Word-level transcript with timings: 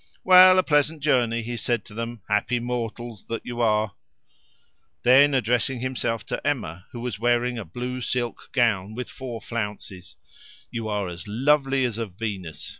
"Well, 0.23 0.57
a 0.57 0.63
pleasant 0.63 1.03
journey!" 1.03 1.43
he 1.43 1.55
said 1.55 1.85
to 1.85 1.93
them; 1.93 2.23
"happy 2.27 2.59
mortals 2.59 3.27
that 3.27 3.45
you 3.45 3.61
are!" 3.61 3.93
Then 5.03 5.35
addressing 5.35 5.79
himself 5.81 6.25
to 6.25 6.41
Emma, 6.47 6.87
who 6.91 7.01
was 7.01 7.19
wearing 7.19 7.59
a 7.59 7.65
blue 7.65 8.01
silk 8.01 8.49
gown 8.51 8.95
with 8.95 9.11
four 9.11 9.39
flounces 9.41 10.15
"You 10.71 10.87
are 10.87 11.07
as 11.07 11.27
lovely 11.27 11.85
as 11.85 11.99
a 11.99 12.07
Venus. 12.07 12.67